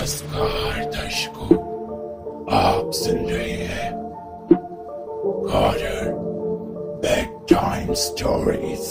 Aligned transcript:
नमस्कार, 0.00 0.84
दर्शकों। 0.84 1.56
आप 2.58 2.90
सुन 2.94 3.18
रहे 3.26 3.50
हैं 3.50 3.90
horror 5.52 6.08
bedtime 7.48 7.92
stories 7.94 8.86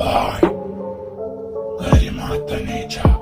by 0.00 0.40
Garima 1.82 2.28
Taneja 2.48 3.12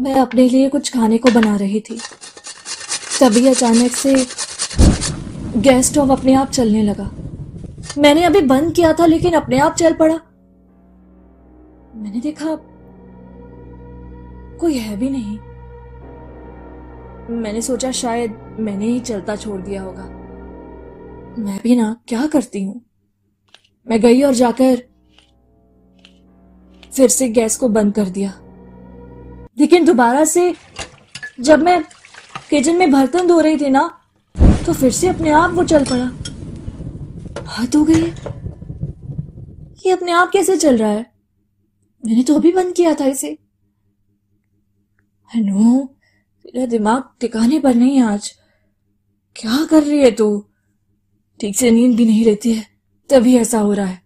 मैं 0.00 0.20
अपने 0.20 0.48
लिए 0.48 0.68
कुछ 0.68 0.92
खाने 0.94 1.18
को 1.18 1.30
बना 1.40 1.56
रही 1.56 1.80
थी। 1.80 2.00
तभी 3.20 3.46
अचानक 3.48 3.96
से 3.96 4.14
गैस 5.60 5.86
स्टोव 5.86 6.12
अपने 6.12 6.34
आप 6.34 6.50
चलने 6.50 6.82
लगा। 6.82 7.10
मैंने 7.98 8.22
अभी 8.24 8.40
बंद 8.40 8.72
किया 8.74 8.92
था, 8.92 9.06
लेकिन 9.06 9.32
अपने 9.32 9.58
आप 9.58 9.74
चल 9.74 9.94
पड़ा। 9.94 10.14
मैंने 11.94 12.20
देखा, 12.20 12.56
कोई 14.60 14.78
है 14.78 14.96
भी 14.96 15.10
नहीं। 15.10 15.38
मैंने 17.36 17.60
सोचा 17.62 17.90
शायद 17.90 18.56
मैंने 18.60 18.86
ही 18.86 19.00
चलता 19.00 19.36
छोड़ 19.36 19.60
दिया 19.60 19.82
होगा। 19.82 20.04
मैं 21.38 21.58
भी 21.62 21.76
ना, 21.76 21.96
क्या 22.08 22.26
करती 22.26 22.62
हूँ? 22.64 22.80
मैं 23.86 24.00
गई 24.00 24.22
और 24.22 24.34
जाकर 24.34 24.82
फिर 26.92 27.08
से 27.08 27.28
गैस 27.28 27.56
को 27.56 27.68
बंद 27.68 27.94
कर 27.94 28.08
दिया। 28.08 28.32
लेकिन 29.58 29.84
दोबारा 29.84 30.24
से 30.24 30.54
जब 31.40 31.62
मैं 31.62 31.82
किचन 32.50 32.76
में 32.76 32.90
बर्तन 32.92 33.26
धो 33.26 33.40
रही 33.40 33.56
थी 33.56 33.70
ना 33.70 33.88
तो 34.66 34.72
फिर 34.72 34.90
से 34.90 35.08
अपने 35.08 35.30
आप 35.30 35.50
वो 35.50 35.64
चल 35.64 35.84
पड़ा। 35.84 36.10
हाथ 37.46 37.76
हो 37.76 37.84
गई 37.84 38.02
ये 39.86 39.90
अपने 39.90 40.12
आप 40.12 40.30
कैसे 40.32 40.56
चल 40.56 40.76
रहा 40.76 40.90
है? 40.90 41.12
मैंने 42.06 42.22
तो 42.22 42.34
अभी 42.34 42.52
बंद 42.52 42.74
किया 42.74 42.94
था 42.94 43.04
इसे। 43.04 43.38
नो 45.30 45.84
तेरा 46.44 46.66
दिमाग 46.66 47.04
ठिकाने 47.20 47.58
पर 47.60 47.74
नहीं 47.74 48.00
आज। 48.00 48.30
क्या 49.36 49.64
कर 49.66 49.82
रही 49.82 49.98
है 49.98 50.10
तू? 50.10 50.44
ठीक 51.40 51.56
से 51.56 51.70
नींद 51.70 51.96
भी 51.96 52.04
नहीं 52.04 52.24
रहती 52.24 52.52
है। 52.54 52.66
तभी 53.10 53.36
ऐसा 53.36 53.60
हो 53.60 53.72
रहा 53.72 53.86
है। 53.86 54.02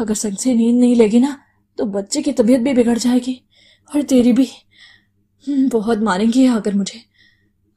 अगर 0.00 0.14
संग 0.14 0.36
से 0.36 0.54
नींद 0.54 0.80
नहीं 0.80 0.96
लेगी 0.96 1.20
ना 1.20 1.36
तो 1.78 1.84
बच्चे 1.84 2.22
की 2.22 2.32
तबीयत 2.32 2.60
भी 2.60 2.72
बिगड़ 2.72 2.98
जाएगी। 2.98 3.40
और 3.96 4.02
तेरी 4.02 4.32
भी। 4.32 4.48
हम्म, 5.48 5.68
बहुत 5.68 5.98
मारेंगी 5.98 6.46
आकर 6.46 6.74
मुझे। 6.74 7.00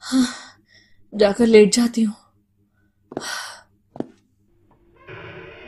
हाँ 0.01 0.27
जाकर 1.13 1.47
लेट 1.47 1.73
जाती 1.75 2.03
हूँ। 2.03 2.15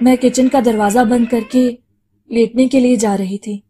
मैं 0.06 0.18
किचन 0.18 0.50
का 0.50 0.60
दरवाज़ा 0.62 1.04
बंद 1.04 1.30
करके 1.30 1.60
लेटने 2.30 2.68
के 2.68 2.80
लिए 2.80 2.98
जा 2.98 3.14
रही 3.16 3.38
थी। 3.38 3.64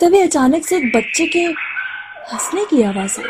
तभी 0.00 0.18
अचानक 0.18 0.66
से 0.66 0.76
एक 0.76 0.86
बच्चे 0.96 1.26
के 1.26 1.42
हंसने 2.32 2.64
की 2.64 2.82
आवाज़ 2.82 3.20
आई। 3.20 3.26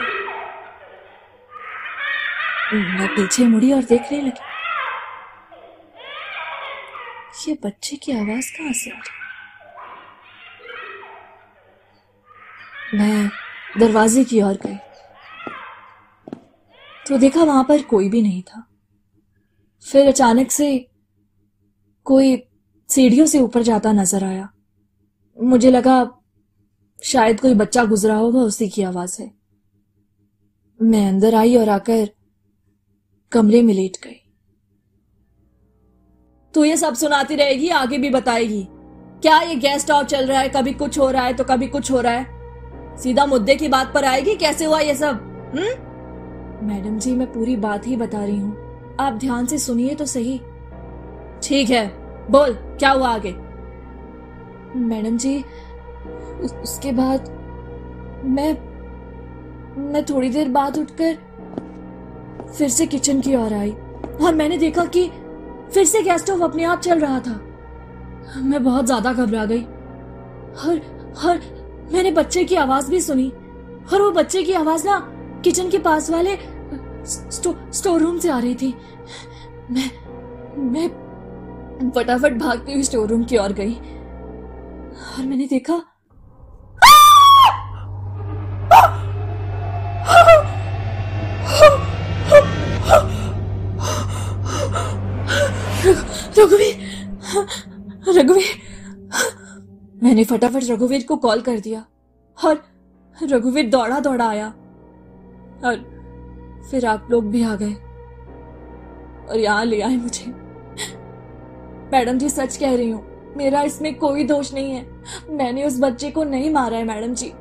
मैं 2.75 3.09
पीछे 3.09 3.45
मुड़ी 3.45 3.73
और 3.73 3.83
देखने 3.85 4.21
लगी। 4.21 4.51
ये 7.49 7.57
बच्चे 7.65 7.97
की 7.97 8.13
आवाज़ 8.13 8.53
कहाँ 8.59 8.73
से 8.73 8.91
आ 8.91 8.99
रही 8.99 9.21
मैं 12.99 13.29
दरवाजे 13.79 14.25
की 14.25 14.43
ओर 14.43 14.59
गई। 14.67 14.77
तो 17.07 17.19
देखा 17.19 17.45
वहाँ 17.45 17.65
पर 17.65 17.83
कोई 17.83 18.09
भी 18.09 18.23
नहीं 18.23 18.43
था। 18.43 18.65
फिर 19.87 20.09
अचानक 20.09 20.51
से 20.51 20.89
कोई 22.05 22.43
सीढ़ियों 22.89 23.27
से 23.27 23.41
ऊपर 23.41 23.63
जाता 23.63 23.93
नज़र 23.93 24.25
आया। 24.25 24.49
मुझे 25.43 25.71
लगा, 25.71 26.11
शायद 27.03 27.41
कोई 27.41 27.55
बच्चा 27.55 27.85
गुजरा 27.85 28.15
होगा, 28.15 28.41
उसी 28.41 28.69
की 28.69 28.83
आवाज़ 28.83 29.23
है। 29.23 29.35
मैं 30.83 31.09
अंदर 31.09 31.35
आई 31.35 31.57
और 31.57 31.69
आकर 31.69 32.11
कमरे 33.33 33.63
में 33.63 33.75
लेट 33.75 33.97
गई। 34.05 34.19
तू 36.55 36.65
ये 36.65 36.77
सब 36.77 36.95
सुनाती 36.95 37.37
रहेगी, 37.37 37.69
आगे 37.69 37.99
भी 37.99 38.11
बताएगी। 38.11 38.67
क्या 39.23 39.41
ये 39.41 39.55
गैस 39.55 39.83
स्टॉव 39.83 40.05
चल 40.05 40.27
रहा 40.27 40.41
है? 40.41 40.49
कभी 40.49 40.73
कुछ 40.73 40.99
हो 40.99 41.11
रहा 41.11 41.25
है 41.25 41.33
तो 41.33 41.45
कभी 41.45 41.67
कुछ 41.67 41.91
हो 41.91 42.01
रहा 42.01 42.13
है। 42.13 42.43
सीधा 42.99 43.27
मुद्दे 43.27 43.55
की 43.55 43.69
बात 43.69 43.95
पर 43.95 44.05
आएगी? 44.05 44.37
कैसे 44.37 44.65
हुआ 44.65 44.81
ये 44.81 44.95
सब? 44.95 45.15
हम्म? 45.55 45.93
मैडम 46.67 46.99
जी, 46.99 47.13
मैं 47.13 47.33
पूरी 47.33 47.57
बात 47.57 47.87
ही 47.87 47.97
बता 47.97 48.25
रही 48.25 48.39
हूँ। 48.39 48.57
आप 49.01 49.13
ध्यान 49.13 49.47
से 49.47 49.59
सुनिए 49.59 49.95
तो 49.95 50.07
सही। 50.07 50.41
ठीक 51.43 51.71
है 51.71 51.87
बोल 52.31 52.53
क्या 52.53 52.91
हुआ 52.91 53.09
आगे? 53.09 53.33
मैडम 54.79 55.17
जी 55.17 55.39
उस, 55.39 56.53
उसके 56.55 56.93
बाद 56.93 57.29
मैं 58.27 58.53
मैं 59.83 60.05
थोड़ी 60.05 60.29
देर 60.31 60.49
बाद 60.49 60.79
उठकर 60.79 61.19
फिर 62.59 62.69
से 62.69 62.87
किचन 62.87 63.21
की 63.21 63.35
ओर 63.37 63.53
आई। 63.53 63.71
और 64.23 64.35
मैंने 64.35 64.57
देखा 64.59 64.85
कि 64.87 65.09
फिर 65.75 65.85
से 65.85 66.03
गैस 66.03 66.21
स्टोव 66.21 66.45
अपने 66.45 66.65
आप 66.65 66.81
चल 66.81 67.01
रहा 67.01 67.19
था। 67.21 67.41
मैं 68.43 68.63
बहुत 68.65 68.87
ज़्यादा 68.87 69.13
घबरा 69.13 69.45
गई। 69.45 69.63
और 69.63 70.81
और 71.27 71.41
मैंने 71.93 72.11
बच्चे 72.11 72.45
की 72.45 72.55
आवाज़ 72.57 72.91
भी 72.91 73.01
सुनी। 73.01 73.29
और 73.93 74.03
वो 74.03 74.11
बच्चे 74.11 74.43
की 74.43 74.53
आवाज़ 74.53 74.87
ना 74.87 74.99
किचन 75.45 75.71
के 75.71 75.79
पास 75.79 76.11
वाले 76.11 76.37
स्टो, 77.07 77.55
स्टोर 77.73 78.01
रूम 78.01 78.19
से 78.19 78.31
आ 78.31 78.39
रही 78.39 78.55
थी। 78.55 78.75
मैं 79.71 79.91
मैं 80.71 80.89
फटाफट 81.91 82.33
भागती 82.33 82.73
हुई 82.73 82.83
स्टोर 82.83 83.09
रूम 83.09 83.25
की 83.25 83.37
ओर 83.39 83.53
गई। 83.53 83.75
और 85.19 85.27
मैंने 85.27 85.47
देखा 85.47 85.83
रघुवीर! 96.39 96.77
रघुवीर! 98.09 98.61
मैंने 100.03 100.25
फटाफट 100.25 100.65
रघुवीर 100.71 101.05
को 101.09 101.17
कॉल 101.17 101.41
कर 101.41 101.59
दिया 101.61 101.85
और 102.39 102.63
रघुवीर 103.19 103.69
दौड़ा 103.71 103.99
दौड़ा 104.01 104.29
आया 104.29 104.47
और 105.65 105.77
फिर 106.71 106.87
आप 106.87 107.09
लोग 107.11 107.31
भी 107.31 107.43
आ 107.43 107.55
गए 107.55 107.75
और 109.31 109.39
यहाँ 109.39 109.65
ले 109.65 109.81
आए 109.81 109.97
मुझे। 109.97 110.42
मैडम 111.93 112.19
जी 112.19 112.29
सच 112.29 112.57
कह 112.57 112.75
रही 112.77 112.91
हूँ, 112.91 113.03
मेरा 113.37 113.63
इसमें 113.63 113.95
कोई 113.95 114.25
दोष 114.25 114.53
नहीं 114.55 114.73
है। 114.73 114.87
मैंने 115.31 115.65
उस 115.65 115.79
बच्चे 115.81 116.11
को 116.11 116.25
नहीं 116.25 116.51
मारा 116.51 116.77
है, 116.77 116.85
मैडम 116.85 117.15
जी। 117.15 117.33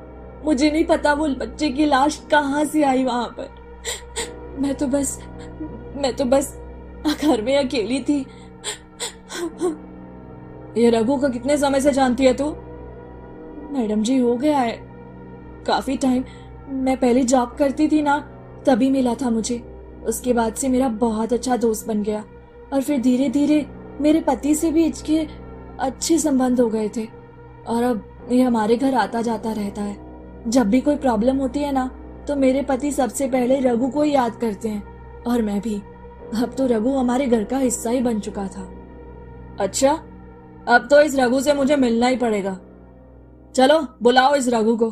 मुझे 0.46 0.72
नहीं 0.72 0.86
पता 0.86 1.14
वो 1.14 1.28
बच्चे 1.28 1.70
की 1.70 1.86
लाश 1.86 2.22
कहाँ 2.32 2.64
से 2.66 2.84
आई 2.84 3.04
वहाँ 3.04 3.28
पर। 3.40 4.60
मैं 4.60 4.74
तो 4.76 4.88
बस, 4.88 5.18
मैं 5.96 6.16
तो 6.16 6.26
बस 6.26 6.54
घर 7.24 7.42
में 7.42 7.56
अकेली 7.58 8.00
थी। 8.02 8.20
ये 10.78 10.90
रघु 10.90 11.18
को 11.18 11.30
कितने 11.30 11.58
समय 11.58 11.82
से 11.82 11.92
जानती 11.92 12.26
है 12.26 12.34
तू? 12.34 12.46
मैडम 13.72 14.04
जी, 14.04 14.18
हो 14.18 14.36
गया 14.36 14.60
है। 14.60 14.78
काफ़ी 15.68 15.98
टाइम। 15.98 16.24
मैं 16.76 16.98
पहले 16.98 17.24
जॉब 17.24 17.56
करती 17.60 17.88
थी 17.88 18.02
ना, 18.02 18.20
तभी 18.66 18.90
मिला 18.90 19.14
था 19.16 19.30
मुझे। 19.30 19.62
उसके 20.06 20.34
बाद 20.34 20.54
से 20.54 20.70
मेरा 20.70 20.88
बहुत 20.88 21.34
अच्छा 21.34 21.58
दोस्त 21.58 21.88
बन 21.88 22.04
गया। 22.04 22.24
और 22.74 22.82
फिर 22.82 23.02
धीरे 23.02 23.30
धीरे 23.30 23.66
मेरे 24.02 24.22
पति 24.22 24.56
से 24.56 24.72
भी 24.72 24.86
इसके 24.86 25.28
अच्छे 25.80 26.18
संबंध 26.20 26.62
हो 26.62 26.70
गए 26.70 26.90
थे। 26.90 27.06
और 27.68 27.84
अब 27.84 28.28
ये 28.32 28.42
हमारे 28.42 28.78
घर 28.78 28.94
आता 28.94 29.22
जाता 29.22 29.52
रहता 29.52 29.82
है। 29.82 30.50
जब 30.50 30.70
भी 30.70 30.82
कोई 30.82 30.96
प्रॉब्लम 30.96 31.38
होती 31.38 31.60
है 31.60 31.72
ना 31.72 31.88
तो 32.28 32.36
मेरे 32.36 32.62
पति 32.62 32.92
सबसे 32.92 33.28
पहले 33.28 33.60
रघु 33.60 33.90
को 33.90 34.02
ही 34.02 34.12
याद 34.12 34.36
करते 34.36 34.70
हैं। 34.70 35.24
और 35.24 35.42
मैं 35.42 35.60
भी। 35.62 35.76
अब 36.42 36.56
तो 36.58 36.68
रघु 36.68 36.90
हमारे 36.90 37.26
घर 37.28 37.44
का 37.44 37.58
हिस्सा 37.58 37.90
ही 37.90 38.02
बन 38.02 38.20
चुका 38.20 38.48
था। 38.48 38.64
अच्छा 39.60 39.92
अब 40.68 40.88
तो 40.92 41.02
इस 41.02 41.16
रघु 41.16 41.42
से 41.42 41.54
मुझे 41.54 41.76
मिलना 41.76 42.08
ही 42.08 42.18
पड़ेगा। 42.18 42.60
चलो, 43.56 43.82
बुलाओ 44.04 44.36
इस 44.36 44.48
रघु 44.48 44.78
को। 44.78 44.90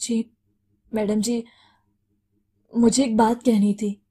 जी, 0.00 0.36
मैडम 0.94 1.20
जी, 1.20 1.44
मुझे 2.72 3.04
एक 3.04 3.16
बात 3.16 3.42
कहनी 3.42 3.74
थी। 3.74 4.02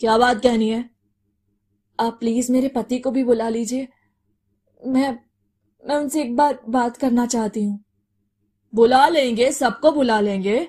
क्या 0.00 0.18
बात 0.18 0.42
कहनी 0.42 0.68
है? 0.68 0.93
आप 2.00 2.16
प्लीज़ 2.20 2.52
मेरे 2.52 2.68
पति 2.68 2.98
को 2.98 3.10
भी 3.10 3.24
बुला 3.24 3.48
लीजिए। 3.48 3.88
मैं 4.86 5.18
मैं 5.86 5.96
उनसे 5.96 6.22
एक 6.22 6.36
बार 6.36 6.58
बात 6.68 6.96
करना 6.96 7.26
चाहती 7.26 7.64
हूँ। 7.64 7.84
बुला 8.74 9.08
लेंगे, 9.08 9.52
सबको 9.52 9.92
बुला 9.92 10.20
लेंगे। 10.20 10.68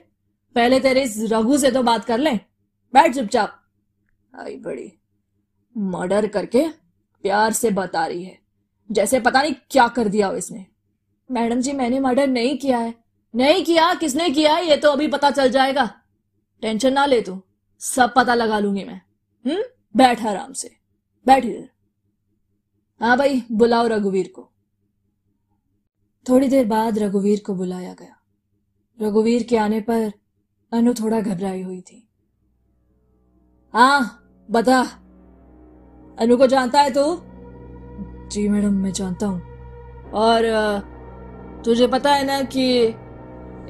पहले 0.56 0.80
तेरे 0.80 1.04
इस 1.04 1.20
रघु 1.20 1.58
से 1.58 1.72
तो 1.72 1.84
बात 1.84 2.06
कर 2.06 2.18
लें। 2.18 2.40
बैठ 2.94 3.16
चुपचाप। 3.16 3.62
आई 4.40 4.56
बड़ी 4.56 4.94
मर्डर 5.78 6.28
करके 6.28 6.70
प्यार 7.22 7.54
से 7.54 7.70
बता 7.70 8.06
रही 8.06 8.24
है। 8.24 8.40
जैसे 8.92 9.20
पता 9.20 9.42
नहीं 9.42 9.56
क्या 9.70 9.88
कर 9.88 10.08
दिया 10.08 10.28
हो 10.28 10.38
इसने। 10.38 10.66
मैडम 11.32 11.62
जी, 11.62 11.72
मैंने 11.72 12.00
मर्डर 12.00 12.28
नहीं 12.28 12.58
किया 12.58 12.78
है। 12.78 12.94
नहीं 13.36 13.66
किया, 13.66 13.94
किसने 13.94 14.30
किया 14.30 14.58
ये 14.58 14.78
तो 14.78 14.92
अभी 14.92 15.08
पता 15.08 15.32
चल 15.32 15.50
जाएगा। 15.50 16.02
टेंशन 16.62 16.94
ना 16.94 17.06
ले 17.06 17.22
तू। 17.22 17.42
सब 17.80 18.14
पता 18.14 18.34
लगा 18.34 18.60
लूँगी 18.60 18.84
मैं। 18.84 19.02
हम्म? 19.46 19.64
बैठ 19.96 20.26
आराम 20.26 20.54
से। 20.54 20.85
बैठ 21.28 21.46
इधर 21.46 21.70
हाँ 23.02 23.18
भाई, 23.18 23.44
बुलाओ 23.52 23.88
रघुवीर 23.88 24.32
को। 24.36 24.52
थोड़ी 26.30 26.48
देर 26.48 26.66
बाद 26.66 27.00
रघुवीर 27.00 27.42
को 27.46 27.56
बुलाया 27.56 27.94
गया। 27.94 28.16
रघुवीर 29.08 29.44
के 29.44 29.58
आने 29.58 29.82
पर 29.82 30.12
अनु 30.72 30.94
थोड़ा 30.94 31.22
घबराई 31.22 31.62
हुई 31.62 31.82
थी। 31.82 32.10
हाँ 33.74 34.24
बता। 34.52 34.82
अनु 36.20 36.38
को 36.38 36.48
जानता 36.48 36.82
है 36.82 36.94
तू? 36.94 37.04
जी 38.30 38.48
मैडम, 38.50 38.74
मैं 38.74 38.92
जानता 38.92 39.28
हूँ। 39.28 39.42
और 40.12 40.42
तुझे 41.66 41.88
पता 41.88 42.14
है 42.14 42.26
ना 42.26 42.42
कि 42.42 42.96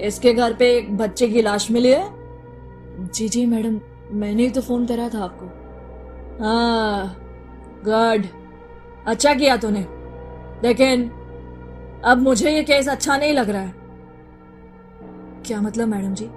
इसके 0.06 0.34
घर 0.34 0.54
पे 0.54 0.78
एक 0.78 0.98
बच्चे 0.98 1.28
की 1.28 1.42
लाश 1.42 1.72
मिली 1.72 1.92
है? 1.92 2.06
जी 3.12 3.30
जी 3.30 3.46
मैडम, 3.46 3.82
मैंने 4.12 4.44
ही 4.44 4.50
तो 4.50 4.62
फ़ोन 4.62 4.86
करा 4.88 5.10
था 5.10 5.24
आपको। 5.24 5.46
हाँ 6.44 7.25
गुड 7.88 8.26
अच्छा 9.08 9.34
किया 9.34 9.58
तूने। 9.58 9.86
लेकिन 10.64 11.10
अब 12.06 12.18
मुझे 12.20 12.52
ये 12.52 12.64
केस 12.64 12.88
अच्छा 12.90 13.18
नहीं 13.18 13.34
लग 13.34 13.50
रहा 13.50 13.62
है। 13.62 13.74
क्या 15.46 15.62
मतलब 15.62 15.88
मैडम 15.88 16.14
जी? 16.14 16.30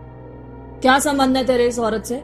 क्या 0.82 0.98
संबंध 1.00 1.36
है 1.36 1.44
तेरे 1.46 1.66
इस 1.66 1.78
औरत 1.80 2.04
से? 2.04 2.22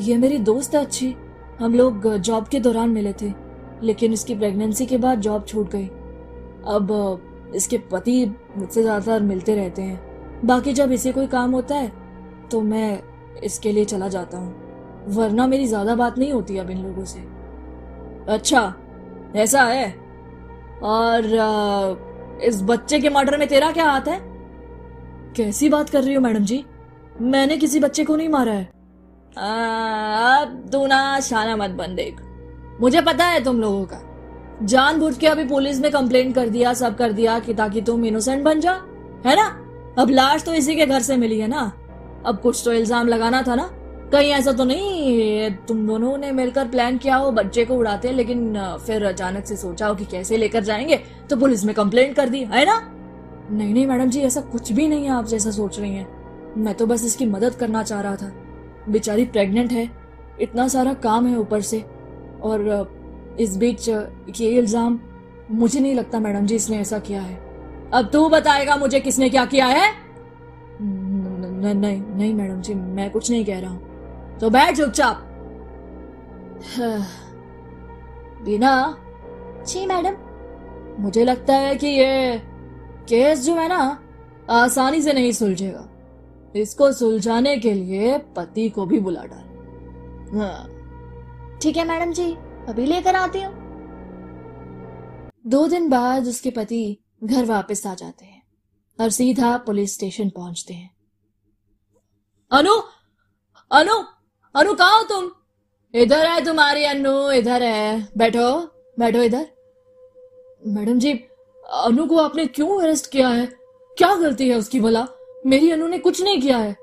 ये 0.00 0.16
मेरी 0.18 0.38
दोस्त 0.40 0.74
है, 0.74 0.80
अच्छी। 0.80 1.14
हम 1.60 1.74
लोग 1.74 2.14
जॉब 2.18 2.46
के 2.48 2.60
दौरान 2.60 2.90
मिले 2.90 3.12
थे, 3.12 3.32
लेकिन 3.82 4.12
इसकी 4.12 4.34
प्रेगनेंसी 4.34 4.86
के 4.86 4.98
बाद 4.98 5.20
जॉब 5.20 5.44
छूट 5.46 5.70
गई। 5.70 5.86
अब 6.68 7.52
इसके 7.54 7.78
पति 7.90 8.24
मुझसे 8.56 8.82
ज़्यादातर 8.82 9.22
मिलते 9.22 9.54
रहते 9.54 9.82
हैं। 9.82 10.00
बाकी 10.44 10.72
जब 10.72 10.92
इसे 10.92 11.12
कोई 11.12 11.26
काम 11.28 11.50
होता 11.50 11.76
है 11.76 11.92
तो 12.50 12.60
मैं 12.62 13.02
इसके 13.44 13.72
लिए 13.72 13.84
चला 13.84 14.08
जाता 14.08 14.38
हूँ। 14.38 14.54
वरना 15.08 15.46
मेरी 15.46 15.66
ज़्यादा 15.66 15.94
बात 15.94 16.18
नहीं 16.18 16.32
होती 16.32 16.56
अब 16.58 16.70
इन 16.70 16.78
लोगों 16.78 17.04
से। 17.04 17.20
अच्छा 18.30 18.62
ऐसा 19.36 19.62
है। 19.62 19.94
और 20.82 22.40
इस 22.44 22.62
बच्चे 22.62 22.98
के 23.00 23.10
मर्डर 23.10 23.36
में 23.38 23.46
तेरा 23.48 23.70
क्या 23.72 23.84
हाथ 23.84 24.08
है? 24.08 24.18
कैसी 25.36 25.68
बात 25.68 25.90
कर 25.90 26.02
रही 26.02 26.14
हो 26.14 26.20
मैडम 26.20 26.44
जी? 26.44 26.64
मैंने 27.20 27.56
किसी 27.56 27.80
बच्चे 27.80 28.04
को 28.04 28.16
नहीं 28.16 28.28
मारा 28.28 28.52
है। 28.52 28.64
अब 29.32 30.68
तू 30.72 30.86
ना 30.86 31.18
शाना 31.20 31.56
मत 31.56 31.70
बन 31.70 31.94
देख। 31.94 32.20
मुझे 32.80 33.00
पता 33.00 33.24
है 33.24 33.42
तुम 33.44 33.60
लोगों 33.60 33.84
का। 33.84 34.00
जानबूझ 34.62 35.16
के 35.18 35.26
अभी 35.26 35.44
पुलिस 35.44 35.80
में 35.80 35.90
कंप्लेंट 35.92 36.34
कर 36.34 36.48
दिया, 36.48 36.72
सब 36.74 36.96
कर 36.96 37.12
दिया 37.12 37.38
कि 37.38 37.54
ताकि 37.54 37.80
तुम 37.80 38.04
इनोसेंट 38.04 38.42
बन 38.44 38.60
जा 38.60 38.72
है 39.26 39.36
ना? 39.36 39.46
अब 39.98 40.10
लाश 40.10 40.44
तो 40.44 40.54
इसी 40.54 40.76
के 40.76 40.86
घर 40.86 41.00
से 41.00 41.16
मिली 41.16 41.38
है 41.40 41.48
ना? 41.48 41.70
अब 42.26 42.40
कुछ 42.42 42.62
तो 42.64 42.72
इल्ज़ाम 42.72 43.08
लगाना 43.08 43.42
था 43.42 43.54
ना? 43.54 43.70
कहीं 44.12 44.30
ऐसा 44.30 44.52
तो 44.52 44.64
नहीं, 44.64 45.50
तुम 45.68 45.86
दोनों 45.86 46.16
ने 46.18 46.30
मिलकर 46.32 46.68
प्लान 46.68 46.96
किया 46.98 47.16
हो, 47.16 47.30
बच्चे 47.32 47.64
को 47.64 47.74
उड़ाते 47.74 48.12
लेकिन 48.12 48.54
फिर 48.86 49.04
अचानक 49.04 49.44
से 49.46 49.56
सोचा 49.56 49.86
हो 49.86 49.94
कि 49.94 50.04
कैसे 50.04 50.36
लेकर 50.36 50.64
जाएँगे 50.64 50.96
तो 51.30 51.36
पुलिस 51.36 51.64
में 51.64 51.74
कंप्लेंट 51.74 52.14
कर 52.16 52.28
दी, 52.28 52.40
है 52.44 52.64
ना? 52.64 52.80
नहीं 53.50 53.72
नहीं, 53.74 53.86
मैडम 53.86 54.10
जी, 54.10 54.20
ऐसा 54.20 54.40
कुछ 54.42 54.72
भी 54.72 54.86
नहीं 54.88 55.04
है, 55.04 55.10
आप 55.10 55.26
जैसा 55.26 55.50
सोच 55.50 55.78
रही 55.80 55.94
हैं। 55.94 56.08
मैं 56.56 56.74
तो 56.74 56.86
बस 56.86 57.04
इसकी 57.04 57.26
मदद 57.26 57.54
करना 57.54 57.82
चाह 57.82 58.00
रहा 58.00 58.16
था। 58.16 58.32
बेचारी 58.88 59.24
प्रेग्नेंट 59.26 59.72
है, 59.72 59.88
इतना 60.40 60.66
सारा 60.68 60.92
काम 60.94 61.26
है 61.26 61.38
ऊपर 61.38 61.60
से, 61.60 61.84
और 62.42 63.36
इस 63.40 63.56
बीच 63.56 63.88
ये 63.88 64.48
इल्ज़ाम, 64.48 64.98
मुझे 65.50 65.80
नहीं 65.80 65.94
लगता 65.94 66.20
मैडम 66.20 66.46
जी 66.46 66.54
इसने 66.54 66.78
ऐसा 66.78 66.98
किया 67.00 67.22
है। 67.22 67.38
अब 67.92 68.10
तू 68.12 68.28
बताएगा 68.28 68.76
मुझे 68.76 69.00
किसने 69.00 69.28
क्या 69.28 69.44
किया 69.44 69.66
है? 69.66 69.92
नहीं 70.82 72.00
नहीं 72.16 72.32
मैडम 72.34 72.60
जी, 72.60 72.74
मैं 72.74 73.10
कुछ 73.10 73.30
नहीं 73.30 73.44
कह 73.44 73.58
रहा 73.58 73.70
हूँ। 73.70 73.89
तो 74.40 74.50
बैठ 74.50 74.76
चुपचाप। 74.76 75.26
बीना 78.44 78.72
जी 79.68 79.86
मैडम 79.86 80.14
मुझे 81.02 81.24
लगता 81.24 81.54
है 81.54 81.74
कि 81.76 81.86
ये 81.86 82.38
केस 83.08 83.44
जो 83.44 83.54
है 83.54 83.66
ना 83.68 83.80
आसानी 84.50 85.02
से 85.02 85.12
नहीं 85.12 85.32
सुलझेगा। 85.32 85.86
इसको 86.54 86.92
सुलझाने 86.92 87.56
के 87.56 87.72
लिए 87.74 88.18
पति 88.36 88.68
को 88.68 88.86
भी 88.86 89.00
बुला 89.00 89.24
डाल। 89.24 90.38
हाँ। 90.38 91.58
ठीक 91.62 91.76
है 91.76 91.84
मैडम 91.88 92.12
जी 92.12 92.32
अभी 92.68 92.86
लेकर 92.86 93.16
आती 93.16 93.42
हूँ। 93.42 93.52
दो 95.46 95.66
दिन 95.68 95.88
बाद 95.88 96.28
उसके 96.28 96.50
पति 96.50 96.98
घर 97.24 97.44
वापस 97.44 97.86
आ 97.86 97.94
जाते 97.94 98.24
हैं 98.24 98.42
और 98.98 99.10
सीधा 99.10 99.56
पुलिस 99.56 99.94
स्टेशन 99.94 100.30
पहुँचते 100.30 100.74
हैं। 100.74 100.90
अनु 102.50 102.74
अनु! 103.70 104.02
अनु 104.54 104.74
कहा 104.74 104.96
हो 104.96 105.02
तुम? 105.02 105.30
इधर 105.94 106.26
है 106.26 106.44
तुम्हारी 106.44 106.84
अनु 106.84 107.30
इधर 107.30 107.62
है। 107.62 108.08
बैठो 108.18 108.60
बैठो 108.98 109.22
इधर। 109.22 109.46
मैडम 110.66 110.98
जी 110.98 111.12
अनु 111.74 112.06
को 112.06 112.16
आपने 112.16 112.46
क्यों 112.46 112.82
अरेस्ट 112.82 113.10
किया 113.10 113.28
है? 113.28 113.46
क्या 113.98 114.14
गलती 114.14 114.48
है 114.48 114.56
उसकी 114.56 114.80
भला? 114.80 115.06
मेरी 115.46 115.70
अनु 115.70 115.88
ने 115.88 115.98
कुछ 115.98 116.22
नहीं 116.22 116.40
किया 116.40 116.58
है। 116.58 116.76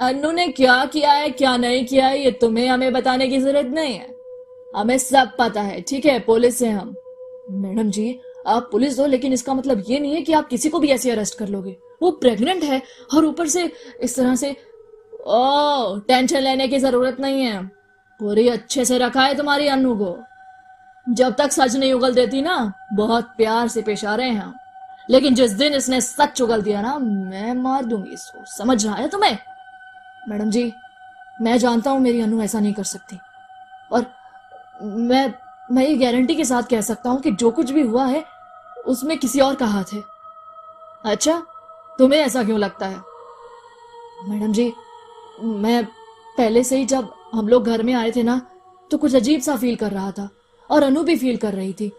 अनु 0.00 0.30
ने 0.30 0.48
क्या 0.48 0.84
किया 0.84 1.12
है, 1.12 1.30
क्या 1.30 1.56
नहीं 1.56 1.86
किया 1.86 2.06
है, 2.06 2.24
ये 2.24 2.30
तुम्हें 2.30 2.68
हमें 2.68 2.92
बताने 2.92 3.28
की 3.28 3.38
ज़रूरत 3.38 3.66
नहीं 3.66 3.94
है। 3.94 4.14
हमें 4.76 4.98
सब 4.98 5.30
पता 5.38 5.62
है, 5.62 5.80
ठीक 5.80 6.06
है? 6.06 6.20
पुलिस 6.20 6.62
है 6.62 6.70
हम। 6.70 6.94
मैडम 7.50 7.90
जी, 7.90 8.20
आप 8.46 8.68
पुलिस 8.72 8.98
हो, 8.98 9.06
लेकिन 9.06 9.32
इसका 9.32 9.54
मतलब 9.54 9.84
ये 9.88 9.98
नहीं 9.98 10.14
है 10.14 10.22
कि 10.22 10.32
आप 10.32 10.48
किसी 10.48 10.68
को 10.68 10.78
भी 10.78 10.88
ऐसे 10.88 11.10
अरेस्ट 11.10 11.38
कर 11.38 11.48
लोगे। 11.48 11.76
वो 12.02 12.10
प्रेग्नेंट 12.10 12.64
है 12.64 12.82
और 13.14 13.24
ऊपर 13.24 13.48
से 13.48 13.72
इस 14.00 14.16
तरह 14.16 14.34
से 14.34 14.56
ओ 15.26 15.98
टेंशन 15.98 16.38
लेने 16.38 16.68
की 16.68 16.78
ज़रूरत 16.78 17.20
नहीं 17.20 17.42
है। 17.42 17.66
पूरी 18.20 18.48
अच्छे 18.48 18.84
से 18.84 18.98
रखा 18.98 19.22
है 19.22 19.36
तुम्हारी 19.36 19.68
अनु 19.68 19.94
को। 19.96 20.18
जब 21.06 21.34
तक 21.34 21.52
सच 21.52 21.76
नहीं 21.76 21.92
उगल 21.92 22.14
देती 22.14 22.42
ना, 22.42 22.72
बहुत 22.92 23.24
प्यार 23.24 23.68
से 23.68 23.82
पेश 23.82 24.04
आ 24.04 24.14
रहे 24.14 24.30
हैं। 24.30 24.40
हम 24.40 24.54
लेकिन 25.10 25.34
जिस 25.34 25.50
दिन 25.50 25.74
इसने 25.74 26.00
सच 26.00 26.40
उगल 26.42 26.62
दिया 26.62 26.80
ना, 26.80 26.98
मैं 26.98 27.54
मार 27.54 27.84
दूँगी 27.84 28.10
इसको। 28.10 28.44
समझ 28.46 28.86
रहा 28.86 28.94
है 28.94 29.08
तुम्हें? 29.08 29.38
मैडम 30.28 30.50
जी, 30.50 30.72
मैं 31.40 31.58
जानता 31.58 31.90
हूँ 31.90 32.00
मेरी 32.00 32.20
अनु 32.20 32.42
ऐसा 32.42 32.60
नहीं 32.60 32.74
कर 32.74 32.84
सकती। 32.84 33.18
और 33.92 34.06
मैं 34.82 35.34
मैं 35.70 35.86
ये 35.86 35.96
गारंटी 35.96 36.34
के 36.34 36.44
साथ 36.44 36.62
कह 36.62 36.80
सकता 36.80 37.10
हूँ 37.10 37.20
कि 37.20 37.30
जो 37.30 37.50
कुछ 37.50 37.70
भी 37.70 37.82
हुआ 37.82 38.06
है, 38.06 38.24
उसमें 38.86 39.18
किसी 39.18 39.40
और 39.40 39.54
का 39.54 39.66
हाथ 39.66 39.92
है। 39.92 40.02
अच्छा 41.04 41.42
तुम्हें 41.98 42.20
ऐसा 42.20 42.44
क्यों 42.44 42.58
लगता 42.58 42.86
है? 42.86 43.00
मैडम 44.28 44.52
जी 44.52 44.72
मैं 45.40 45.84
पहले 46.38 46.62
से 46.64 46.76
ही 46.76 46.84
जब 46.84 47.12
हम 47.32 47.48
लोग 47.48 47.64
घर 47.64 47.82
में 47.82 47.92
आए 47.94 48.10
थे 48.10 48.22
ना 48.22 48.40
तो 48.90 48.98
कुछ 48.98 49.14
अजीब 49.16 49.40
सा 49.40 49.56
फील 49.56 49.76
कर 49.76 49.90
रहा 49.90 50.10
था 50.10 50.28
और 50.70 50.82
अनु 50.82 51.02
भी 51.02 51.16
फील 51.16 51.36
कर 51.36 51.54
रही 51.54 51.72
थी। 51.72 51.90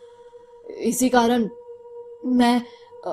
इसी 0.81 1.09
कारण 1.09 1.47
मैं 2.25 2.55
अ, 3.05 3.11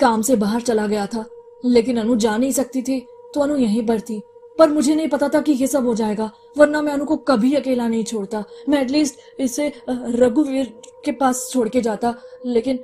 काम 0.00 0.22
से 0.22 0.36
बाहर 0.36 0.60
चला 0.60 0.86
गया 0.86 1.06
था 1.06 1.24
लेकिन 1.64 1.98
अनु 2.00 2.16
जा 2.16 2.36
नहीं 2.36 2.52
सकती 2.52 2.82
थी 2.82 3.00
तो 3.34 3.40
अनु 3.40 3.56
यहीं 3.56 3.86
पर 3.86 4.00
थी। 4.00 4.20
पर 4.58 4.68
मुझे 4.68 4.94
नहीं 4.94 5.08
पता 5.08 5.28
था 5.28 5.40
कि 5.40 5.52
ये 5.52 5.66
सब 5.66 5.86
हो 5.86 5.94
जाएगा 5.94 6.30
वरना 6.58 6.80
मैं 6.82 6.92
अनु 6.92 7.04
को 7.04 7.16
कभी 7.16 7.52
अकेला 7.54 7.86
नहीं 7.88 8.04
छोड़ता। 8.04 8.44
मैं 8.68 8.82
एटलीस्ट 8.82 9.40
इसे 9.40 9.72
रघुवीर 9.88 10.72
के 11.04 11.12
पास 11.12 11.48
छोड़ 11.52 11.68
के 11.68 11.80
जाता 11.80 12.14
लेकिन 12.46 12.78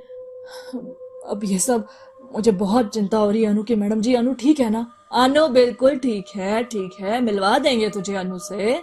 अब 1.29 1.41
ये 1.43 1.59
सब 1.59 1.87
मुझे 2.33 2.51
बहुत 2.51 2.93
चिंता 2.93 3.17
हो 3.17 3.29
रही 3.31 3.43
है 3.43 3.49
अनु 3.49 3.63
की। 3.63 3.75
मैडम 3.75 4.01
जी 4.01 4.13
अनु 4.15 4.33
ठीक 4.33 4.59
है 4.59 4.69
ना? 4.69 4.85
अनु, 5.15 5.47
बिल्कुल 5.47 5.97
ठीक 5.97 6.29
है 6.35 6.63
ठीक 6.63 6.95
है, 7.01 7.19
मिलवा 7.21 7.57
देंगे 7.59 7.89
तुझे 7.89 8.15
अनु 8.15 8.37
से। 8.39 8.73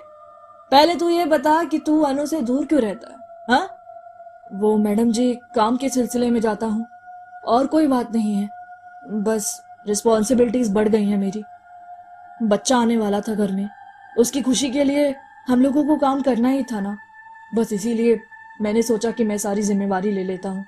पहले 0.73 0.95
तू 0.95 1.09
ये 1.09 1.25
बता 1.27 1.63
कि 1.65 1.79
तू 1.79 2.01
अनु 2.03 2.27
से 2.27 2.41
दूर 2.41 2.65
क्यों 2.67 2.81
रहता 2.81 3.11
है 3.11 3.17
हाँ? 3.49 3.69
वो 4.53 4.77
मैडम 4.79 5.11
जी 5.13 5.35
काम 5.55 5.77
के 5.77 5.89
सिलसिले 5.89 6.31
में 6.31 6.41
जाता 6.41 6.67
हूँ, 6.67 6.87
और 7.45 7.67
कोई 7.67 7.87
बात 7.87 8.13
नहीं 8.13 8.35
है। 8.35 8.49
बस 9.23 9.63
रिस्पॉन्सिबिलिटीज 9.89 10.73
बढ़ 10.73 10.89
गई 10.89 11.05
हैं 11.05 11.19
मेरी। 11.19 11.43
बच्चा 12.41 12.77
आने 12.79 12.97
वाला 12.97 13.21
था 13.21 13.35
घर 13.35 13.53
में। 13.53 13.69
उसकी 14.17 14.43
खुशी 14.43 14.71
के 14.71 14.85
लिए 14.85 15.15
हम 15.49 15.61
लोगों 15.61 15.85
को 15.85 15.97
काम 15.97 16.23
करना 16.23 16.49
ही 16.49 16.63
था 16.63 16.81
ना। 16.81 16.97
बस 17.53 17.73
इसीलिए 17.73 18.21
मैंने 18.61 18.83
सोचा 18.83 19.11
कि 19.11 19.25
मैं 19.25 19.39
सारी 19.39 19.63
जिम्मेवारी 19.63 20.13
ले 20.13 20.25
लेता 20.25 20.49
हूँ। 20.49 20.65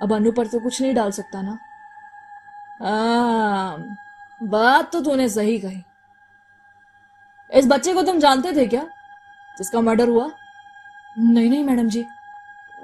अब 0.00 0.12
अनु 0.12 0.32
पर 0.32 0.46
तो 0.46 0.60
कुछ 0.60 0.80
नहीं 0.82 0.94
डाल 0.94 1.10
सकता 1.10 1.42
ना। 1.42 1.58
हाँ 2.80 3.96
बात 4.42 4.92
तो 4.92 5.00
तूने 5.00 5.28
सही 5.28 5.58
कही। 5.58 5.82
इस 7.52 7.66
बच्चे 7.66 7.94
को 7.94 8.02
तुम 8.02 8.18
जानते 8.18 8.52
थे 8.52 8.66
क्या? 8.66 8.86
जिसका 9.58 9.80
मर्डर 9.80 10.08
हुआ? 10.08 10.30
नहीं 11.18 11.50
नहीं, 11.50 11.64
मैडम 11.64 11.88
जी। 11.88 12.06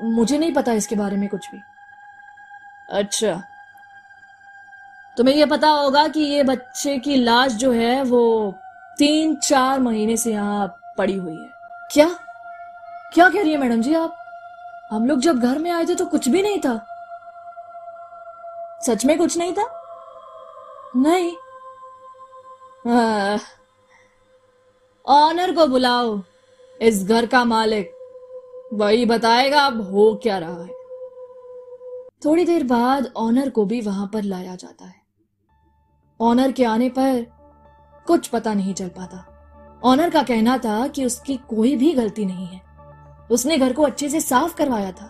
मुझे 0.02 0.38
नहीं 0.38 0.54
पता 0.54 0.72
इसके 0.72 0.94
बारे 0.94 1.16
में 1.16 1.28
कुछ 1.28 1.50
भी। 1.50 1.60
अच्छा। 2.90 3.42
तुम्हें 5.16 5.34
यह 5.34 5.46
पता 5.46 5.68
होगा 5.68 6.08
कि 6.08 6.20
ये 6.20 6.42
बच्चे 6.42 6.98
की 6.98 7.16
लाश 7.16 7.52
जो 7.52 7.72
है, 7.72 8.02
वो 8.02 8.54
तीन, 8.98 9.36
चार 9.36 9.80
महीने 9.80 10.16
से 10.16 10.32
यहाँ 10.32 10.80
पड़ी 10.98 11.16
हुई 11.16 11.36
है। 11.36 11.50
क्या? 11.92 12.08
क्या 13.14 13.28
कह 13.28 13.42
रही 13.42 13.52
है 13.52 13.58
मैडम 13.58 13.82
जी 13.82 13.94
आप? 13.94 14.16
हम 14.92 15.06
लोग 15.06 15.20
जब 15.20 15.40
घर 15.40 15.58
में 15.58 15.70
आए 15.70 15.84
थे 15.84 15.94
तो 15.94 16.06
कुछ 16.06 16.28
भी 16.28 16.42
नहीं 16.42 16.58
था। 16.58 16.86
सच 18.86 19.04
में 19.04 19.18
कुछ 19.18 19.38
नहीं 19.38 19.52
था? 19.52 19.82
नहीं। 20.96 21.36
ऑनर 25.06 25.52
को 25.54 25.66
बुलाओ। 25.66 26.20
इस 26.80 27.04
घर 27.04 27.26
का 27.26 27.44
मालिक। 27.44 27.90
वही 28.72 29.04
बताएगा 29.06 29.60
अब 29.60 29.80
हो 29.90 30.14
क्या 30.22 30.38
रहा 30.38 30.62
है। 30.62 30.70
थोड़ी 32.24 32.44
देर 32.44 32.64
बाद 32.64 33.12
ऑनर 33.16 33.50
को 33.50 33.64
भी 33.64 33.80
वहाँ 33.80 34.10
पर 34.12 34.22
लाया 34.22 34.54
जाता 34.54 34.84
है। 34.84 35.00
ऑनर 36.20 36.52
के 36.52 36.64
आने 36.64 36.88
पर 36.88 37.26
कुछ 38.06 38.28
पता 38.28 38.54
नहीं 38.54 38.74
चल 38.74 38.88
पाता। 38.88 39.28
ऑनर 39.84 40.10
का 40.10 40.22
कहना 40.22 40.58
था 40.58 40.86
कि 40.86 41.04
उसकी 41.04 41.36
कोई 41.36 41.76
भी 41.76 41.92
गलती 41.92 42.24
नहीं 42.24 42.46
है। 42.46 42.60
उसने 43.30 43.58
घर 43.58 43.72
को 43.72 43.82
अच्छे 43.82 44.08
से 44.08 44.20
साफ़ 44.20 44.54
करवाया 44.56 44.92
था, 44.92 45.06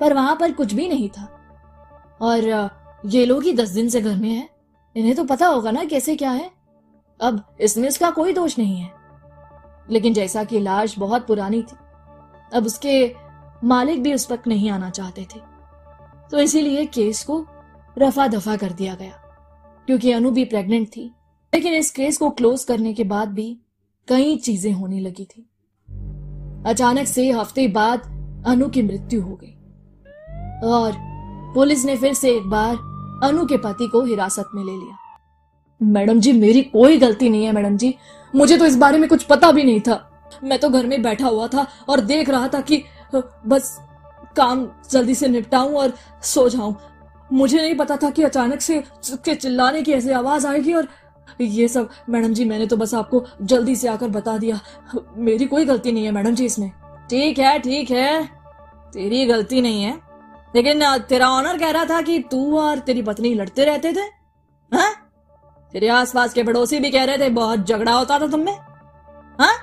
पर 0.00 0.14
वहाँ 0.14 0.36
पर 0.36 0.52
कुछ 0.52 0.72
भी 0.72 0.88
नहीं 0.88 1.08
था। 1.08 1.30
और 2.20 2.70
ये 3.06 3.24
लोग 3.26 3.42
ही 3.42 3.52
दस 3.52 3.68
दिन 3.68 3.88
से 3.88 4.00
घर 4.00 4.16
में 4.16 4.30
हैं। 4.30 4.48
इन्हें 4.96 5.14
तो 5.16 5.24
पता 5.24 5.46
होगा 5.46 5.70
ना 5.70 5.84
कैसे 5.84 6.16
क्या 6.16 6.30
है। 6.30 6.63
अब 7.20 7.42
इसमें 7.60 7.88
उसका 7.88 8.10
कोई 8.10 8.32
दोष 8.32 8.58
नहीं 8.58 8.76
है। 8.76 8.92
लेकिन 9.90 10.14
जैसा 10.14 10.44
कि 10.44 10.60
लाश 10.60 10.98
बहुत 10.98 11.26
पुरानी 11.26 11.62
थी, 11.62 11.76
अब 12.52 12.66
उसके 12.66 13.14
मालिक 13.64 14.02
भी 14.02 14.14
उस 14.14 14.30
वक्त 14.30 14.46
नहीं 14.48 14.70
आना 14.70 14.90
चाहते 14.90 15.26
थे। 15.34 15.40
तो 16.30 16.38
इसीलिए 16.38 16.84
केस 16.86 17.22
को 17.24 17.44
रफा 17.96 18.26
दफ़ा 18.28 18.56
कर 18.56 18.72
दिया 18.72 18.94
गया, 18.94 19.20
क्योंकि 19.88 20.12
अनु 20.12 20.30
भी 20.30 20.44
प्रेग्नेंट 20.44 20.88
थी। 20.88 21.12
लेकिन 21.52 21.74
इस 21.74 21.90
केस 21.90 22.18
को 22.18 22.30
क्लोज 22.30 22.64
करने 22.64 22.92
के 22.94 23.04
बाद 23.04 23.28
भी 23.28 23.56
कई 24.08 24.36
चीज़ें 24.36 24.72
होने 24.72 25.00
लगी 25.00 25.24
थी। 25.24 25.48
अचानक 26.66 27.06
से 27.06 27.30
हफ़्ते 27.30 27.68
बाद 27.68 28.02
अनु 28.46 28.68
की 28.68 28.82
मृत्यु 28.82 29.22
हो 29.22 29.34
गई, 29.34 29.54
और 30.64 30.92
पुलिस 31.54 31.84
ने 31.84 31.96
फिर 31.96 32.14
से 32.14 32.36
एक 32.36 32.46
बार 32.50 32.76
अनु 33.24 33.46
के 33.46 33.56
पति 33.58 33.88
को 33.88 34.02
हिरासत 34.04 34.48
में 34.54 34.62
ले 34.64 34.72
लिया। 34.72 34.96
मैडम 35.84 36.20
जी, 36.20 36.32
मेरी 36.32 36.62
कोई 36.62 36.98
गलती 36.98 37.28
नहीं 37.28 37.44
है, 37.44 37.52
मैडम 37.52 37.76
जी। 37.76 37.94
मुझे 38.34 38.58
तो 38.58 38.66
इस 38.66 38.76
बारे 38.76 38.98
में 38.98 39.08
कुछ 39.08 39.22
पता 39.22 39.50
भी 39.52 39.64
नहीं 39.64 39.80
था। 39.80 40.10
मैं 40.44 40.58
तो 40.58 40.68
घर 40.68 40.86
में 40.86 41.02
बैठा 41.02 41.26
हुआ 41.26 41.46
था 41.46 41.66
और 41.88 42.00
देख 42.00 42.28
रहा 42.28 42.48
था 42.48 42.60
कि 42.60 42.84
बस 43.46 43.80
काम 44.36 44.68
जल्दी 44.90 45.14
से 45.14 45.28
निपटाऊं 45.28 45.74
और 45.74 45.94
सो 46.22 46.48
जाऊँ। 46.48 46.76
मुझे 47.32 47.62
नहीं 47.62 47.74
पता 47.74 47.96
था 47.96 48.10
कि 48.10 48.22
अचानक 48.22 48.60
से 48.60 48.82
के 49.10 49.34
चिल्लाने 49.34 49.82
की 49.82 49.92
ऐसी 49.92 50.10
आवाज़ 50.10 50.46
आएगी 50.46 50.72
और 50.72 50.88
ये 51.40 51.68
सब। 51.68 51.90
मैडम 52.10 52.34
जी, 52.34 52.44
मैंने 52.44 52.66
तो 52.66 52.76
बस 52.76 52.94
आपको 52.94 53.24
जल्दी 53.42 53.76
से 53.76 53.88
आकर 53.88 54.08
बता 54.08 54.38
दिया। 54.38 54.60
मेरी 55.16 55.46
कोई 55.46 55.64
गलती 55.64 55.92
नहीं 55.92 56.04
है, 56.04 56.10
मैडम 56.10 56.34
जी, 56.34 56.44
इसमें। 56.44 56.70
ठीक 57.10 57.38
है 57.38 57.58
ठीक 57.58 57.90
है। 57.90 58.24
तेरी 58.92 59.26
गलती 59.26 59.60
नहीं 59.60 59.82
है। 59.82 60.00
लेकिन 60.56 60.98
तेरा 60.98 61.28
ऑनर 61.28 61.58
कह 61.58 61.70
रहा 61.70 61.84
था 61.84 62.02
कि 62.02 62.18
तू 62.18 62.58
और 62.58 62.78
तेरी 62.78 63.02
पत्नी 63.02 63.34
लड़ते 63.34 63.64
रहते 63.64 63.92
थे। 63.92 64.24
हा? 64.76 65.03
तेरे 65.74 65.88
आसपास 65.88 66.32
के 66.32 66.42
पड़ोसी 66.42 66.78
भी 66.78 66.90
कह 66.90 67.04
रहे 67.04 67.18
थे, 67.18 67.28
बहुत 67.28 67.66
झगड़ा 67.66 67.92
होता 67.92 68.18
था 68.18 68.26
तुमने 68.26 68.52
हाँ? 69.40 69.54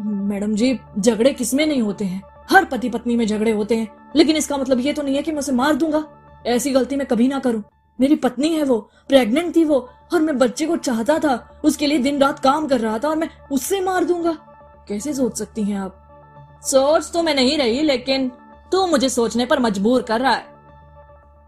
मैडम 0.00 0.54
जी, 0.54 0.80
झगड़े 0.98 1.32
किसमें 1.32 1.66
नहीं 1.66 1.82
होते 1.82 2.04
हैं? 2.04 2.22
हर 2.50 2.64
पति 2.64 2.88
पत्नी 2.88 3.16
में 3.16 3.26
झगड़े 3.26 3.50
होते 3.50 3.76
हैं। 3.76 4.12
लेकिन 4.16 4.36
इसका 4.36 4.56
मतलब 4.56 4.80
ये 4.80 4.92
तो 4.92 5.02
नहीं 5.02 5.16
है 5.16 5.22
कि 5.22 5.32
मैं 5.32 5.38
उसे 5.38 5.52
मार 5.52 5.74
दूँगा। 5.74 6.04
ऐसी 6.46 6.70
गलती 6.70 6.96
मैं 6.96 7.06
कभी 7.06 7.28
ना 7.28 7.38
करूँ। 7.38 7.62
मेरी 8.00 8.16
पत्नी 8.16 8.48
है 8.48 8.62
वो, 8.62 8.90
प्रेग्नेंट 9.08 9.56
थी 9.56 9.64
वो, 9.64 9.88
और 10.14 10.20
मैं 10.20 10.38
बच्चे 10.38 10.66
को 10.66 10.76
चाहता 10.76 11.18
था, 11.18 11.60
उसके 11.64 11.86
लिए 11.86 11.98
दिन 11.98 12.20
रात 12.20 12.38
काम 12.38 12.68
कर 12.68 12.80
रहा 12.80 12.98
था 12.98 13.08
और 13.08 13.16
मैं 13.16 13.28
उससे 13.52 13.80
मार 13.80 14.04
दूँगा। 14.04 14.32
कैसे 14.88 15.14
सोच 15.14 15.38
सकती 15.38 15.62
हैं 15.62 15.78
आप? 15.78 15.96
सोच 16.62 17.10
तो 17.12 17.22
मैं 17.22 17.34
नहीं 17.34 17.58
रही, 17.58 17.82
लेकिन 17.82 18.32
तू 18.72 18.86
मुझे 18.86 19.08
सोचने 19.08 19.46
पर 19.46 19.60
मजबूर 19.60 20.02
कर 20.02 20.20
रहा 20.20 20.32
है। 20.32 20.46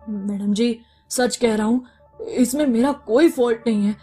मैडम 0.09 0.53
जी, 0.53 0.81
सच 1.11 1.37
कह 1.37 1.55
रहा 1.55 1.67
हूँ 1.67 1.85
इसमें 2.29 2.67
मेरा 2.67 2.93
कोई 2.93 3.29
फॉल्ट 3.29 3.59
नहीं 3.67 3.87
है। 3.87 3.97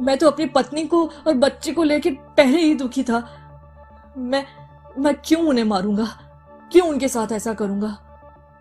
मैं 0.00 0.18
तो 0.18 0.30
अपनी 0.30 0.46
पत्नी 0.46 0.84
को 0.84 1.06
और 1.06 1.34
बच्चे 1.34 1.72
को 1.72 1.82
लेकर 1.82 2.10
पहले 2.10 2.58
ही 2.58 2.74
दुखी 2.74 3.02
था। 3.02 3.28
मैं 4.18 4.44
मैं 4.98 5.14
क्यों 5.24 5.42
उन्हें 5.42 5.64
मारूँगा? 5.64 6.08
क्यों 6.72 6.88
उनके 6.88 7.08
साथ 7.08 7.32
ऐसा 7.32 7.54
करूँगा? 7.54 7.98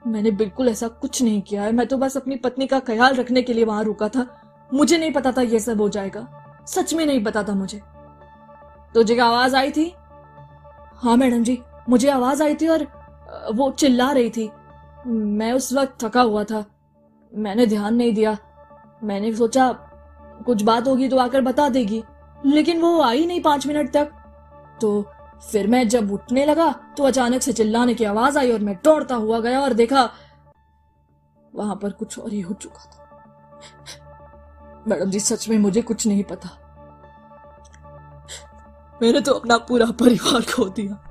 मैंने 0.08 0.32
बिल्कुल 0.32 0.70
ऐसा 0.70 0.88
कुछ 0.88 1.22
नहीं 1.22 1.42
किया 1.42 1.64
है। 1.64 1.72
मैं 1.72 1.88
तो 1.88 1.98
बस 1.98 2.18
अपनी 2.18 2.36
पत्नी 2.36 2.68
का 2.68 2.80
ख्याल 2.80 3.16
रखने 3.16 3.42
के 3.42 3.54
लिए 3.54 3.64
वहाँ 3.64 3.84
रुका 3.84 4.10
था। 4.10 4.42
मुझे 4.74 4.98
नहीं 4.98 5.14
पता 5.14 5.32
था 5.32 5.42
ये 5.42 5.60
सब 5.60 5.82
हो 5.82 5.90
जाएगा। 5.90 6.46
सच 6.68 6.94
में 6.94 7.06
नहीं 7.06 7.24
पता 7.24 7.44
था 7.44 7.54
मुझे। 7.54 7.82
तो 8.96 9.04
तो 9.04 9.24
आवाज़ 9.24 9.56
आई 9.56 9.72
थी? 9.72 9.96
हाँ 10.94 11.18
मैडम 11.18 11.44
जी, 11.44 11.62
मुझे 11.90 12.10
आवाज़ 12.10 12.44
आई 12.44 12.56
थी 12.56 12.68
और 12.68 12.88
वो 13.54 13.72
चिल्ला 13.72 14.12
रही 14.12 14.30
थी। 14.30 14.50
मैं 15.08 15.54
उस 15.54 15.74
वक्त 15.74 16.06
थका 16.06 16.22
हुआ 16.22 16.44
था। 16.44 16.66
मैंने 17.36 17.66
ध्यान 17.66 17.96
नहीं 17.96 18.14
दिया। 18.14 18.38
मैंने 19.02 19.34
सोचा, 19.36 19.72
कुछ 20.46 20.62
बात 20.64 20.88
होगी 20.88 21.08
तो 21.10 21.18
आकर 21.18 21.42
बता 21.42 21.68
देगी, 21.70 22.04
लेकिन 22.46 22.82
वो 22.82 23.02
आई 23.02 23.26
नहीं 23.26 23.42
पाँच 23.42 23.68
मिनट 23.68 23.92
तक। 23.94 24.12
तो 24.82 25.02
फिर 25.52 25.68
मैं 25.68 25.88
जब 25.88 26.12
उठने 26.12 26.46
लगा 26.46 26.72
तो 26.98 27.04
अचानक 27.04 27.42
से 27.42 27.54
चिल्लाने 27.54 27.94
की 27.94 28.06
आवाज़ 28.06 28.38
आई 28.40 28.52
और 28.52 28.60
मैं 28.60 28.76
दौड़ता 28.84 29.16
हुआ 29.16 29.40
गया 29.40 29.60
और 29.62 29.74
देखा, 29.74 30.10
वहाँ 31.54 31.76
पर 31.76 31.92
कुछ 31.92 32.18
और 32.20 32.32
ही 32.32 32.42
हो 32.42 32.54
चुका 32.54 32.86
था। 32.86 32.98
मैडम 34.88 35.10
जी, 35.12 35.20
सच 35.20 35.48
में 35.50 35.58
मुझे 35.58 35.82
कुछ 35.82 36.08
नहीं 36.08 36.24
पता। 36.24 36.50
मैंने 39.02 39.22
तो 39.22 39.34
अपना 39.34 39.58
पूरा 39.58 39.86
परिवार 40.00 40.42
खो 40.54 40.68
दिया। 40.70 41.06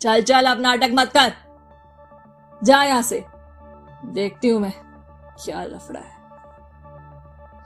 चल 0.00 0.22
चल, 0.22 0.46
अब 0.46 0.60
नाटक 0.60 0.90
मत 0.94 1.12
कर। 1.16 1.32
जा 2.62 2.82
यहाँ 2.84 3.02
से। 3.02 3.24
देखती 4.06 4.48
हूँ 4.48 4.60
मैं 4.60 4.72
क्या 5.44 5.62
लफड़ा 5.64 6.00
है। 6.00 6.16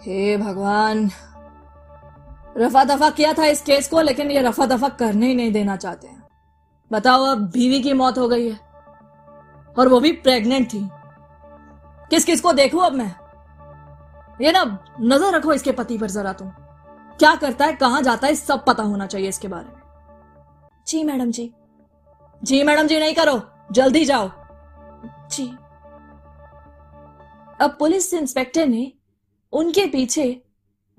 हे 0.02 0.36
भगवान 0.36 1.10
रफा 2.56 2.82
दफ़ा 2.84 3.10
किया 3.10 3.32
था 3.32 3.44
इस 3.46 3.62
केस 3.62 3.88
को 3.88 4.00
लेकिन 4.00 4.30
ये 4.30 4.42
रफा 4.42 4.66
दफ़ा 4.66 4.88
करने 4.88 5.26
ही 5.26 5.34
नहीं 5.34 5.52
देना 5.52 5.76
चाहते 5.76 6.08
हैं। 6.08 6.22
बताओ 6.90 7.24
अब 7.26 7.46
बीवी 7.50 7.80
की 7.82 7.92
मौत 7.92 8.18
हो 8.18 8.28
गई 8.28 8.48
है 8.48 8.58
और 9.76 9.88
वो 9.88 10.00
भी 10.00 10.12
प्रेग्नेंट 10.12 10.72
थी। 10.72 10.88
किस 12.10 12.24
किस 12.24 12.40
को 12.40 12.52
देखू 12.52 12.78
अब 12.78 12.92
मैं? 12.92 13.14
ये 14.40 14.52
ना 14.52 14.64
नज़र 15.00 15.34
रखो 15.34 15.52
इसके 15.52 15.72
पति 15.72 15.98
पर 15.98 16.10
जरा 16.10 16.32
तुम। 16.32 16.48
क्या 17.18 17.34
करता 17.34 17.64
है 17.64 17.72
कहाँ 17.72 18.02
जाता 18.02 18.26
है 18.26 18.34
सब 18.34 18.64
पता 18.64 18.82
होना 18.82 19.06
चाहिए 19.06 19.28
इसके 19.28 19.48
बारे 19.48 19.64
में। 19.64 19.80
जी 20.86 21.02
मैडम 21.04 21.30
जी। 21.30 21.52
जी 22.42 22.62
मैडम 22.62 22.86
जी 22.86 22.98
नहीं 22.98 23.14
करो। 23.14 23.40
जल्दी 23.72 24.04
जाओ। 24.04 24.30
जी। 25.30 25.44
अब 27.62 27.76
पुलिस 27.78 28.14
इंस्पेक्टर 28.14 28.66
ने 28.66 28.92
उनके 29.52 29.86
पीछे 29.86 30.42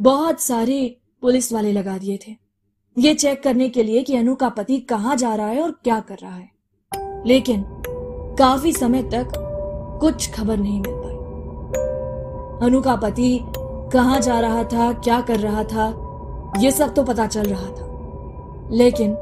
बहुत 0.01 0.39
सारे 0.39 0.97
पुलिस 1.21 1.53
वाले 1.53 1.71
लगा 1.71 1.97
दिए 1.97 2.19
थे। 2.27 2.35
ये 2.97 3.13
चेक 3.13 3.43
करने 3.43 3.69
के 3.69 3.83
लिए 3.83 4.03
कि 4.03 4.15
अनु 4.15 4.35
का 4.35 4.49
पति 4.49 4.77
कहाँ 4.77 5.15
जा 5.15 5.35
रहा 5.35 5.47
है 5.47 5.61
और 5.61 5.71
क्या 5.71 5.99
कर 5.99 6.17
रहा 6.17 6.35
है। 6.35 6.49
लेकिन 7.25 7.65
काफ़ी 8.39 8.73
समय 8.73 9.03
तक 9.03 9.31
कुछ 10.01 10.31
खबर 10.31 10.57
नहीं 10.57 10.81
मिल 10.81 10.93
पाई। 10.95 11.15
अनु 12.67 12.81
का 12.81 12.95
पति 12.95 13.39
कहाँ 13.93 14.19
जा 14.19 14.39
रहा 14.39 14.63
था, 14.63 14.93
क्या 14.93 15.21
कर 15.21 15.39
रहा 15.39 15.63
था, 15.63 15.87
ये 16.57 16.71
सब 16.71 16.93
तो 16.93 17.03
पता 17.03 17.27
चल 17.27 17.43
रहा 17.43 17.67
था। 17.67 17.91
लेकिन 18.71 19.17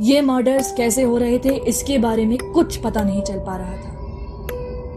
ये 0.00 0.20
मर्डर्स 0.20 0.76
कैसे 0.76 1.02
हो 1.02 1.16
रहे 1.18 1.38
थे, 1.38 1.56
इसके 1.56 1.98
बारे 1.98 2.26
में 2.26 2.38
कुछ 2.38 2.76
पता 2.76 3.02
नहीं 3.02 3.22
चल 3.22 3.38
पा 3.38 3.56
रहा 3.56 3.72
था। 3.72 3.92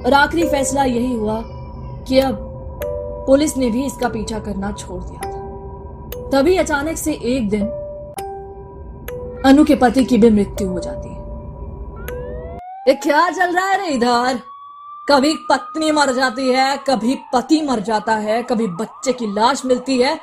और 0.05 0.13
आखिरी 0.13 0.49
फैसला 0.49 0.83
यही 0.83 1.13
हुआ 1.13 1.54
कि 2.07 2.19
अब 2.19 2.37
पुलिस 3.27 3.57
ने 3.57 3.69
भी 3.69 3.85
इसका 3.85 4.09
पीछा 4.09 4.39
करना 4.39 4.71
छोड़ 4.71 5.03
दिया 5.03 5.31
था। 5.31 5.35
तभी 6.29 6.57
अचानक 6.57 6.97
से 6.97 7.13
एक 7.13 7.49
दिन 7.49 7.67
अनु 9.45 9.65
के 9.65 9.75
पति 9.75 10.05
की 10.05 10.17
भी 10.17 10.29
मृत्यु 10.29 10.69
हो 10.69 10.79
जाती 10.79 11.09
है। 11.09 11.15
ये 12.87 12.93
क्या 12.93 13.29
चल 13.29 13.55
रहा 13.55 13.65
है 13.65 13.81
रे 13.81 13.87
इधर? 13.87 14.39
कभी 15.09 15.33
पत्नी 15.33 15.91
मर 15.91 16.13
जाती 16.13 16.51
है, 16.51 16.77
कभी 16.77 17.19
पति 17.33 17.61
मर 17.61 17.79
जाता 17.79 18.15
है, 18.15 18.43
कभी 18.43 18.67
बच्चे 18.67 19.13
की 19.13 19.27
लाश 19.33 19.65
मिलती 19.65 20.01
है। 20.01 20.19